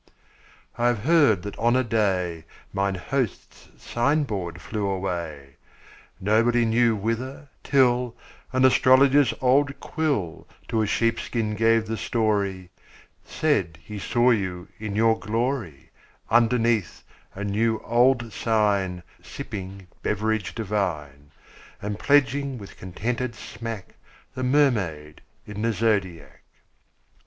[0.79, 5.57] I have heard that on a day Mine host's sign board flew away,
[6.19, 8.15] Nobody knew whither, till
[8.51, 12.71] An astrologer's old quill To a sheepskin gave the story,
[13.23, 15.91] Said he saw you in your glory,
[16.31, 17.03] Underneath
[17.35, 21.29] a new old sign Sipping beverage divine,
[21.79, 23.93] 20 And pledging with contented smack
[24.33, 26.41] The Mermaid in the Zodiac.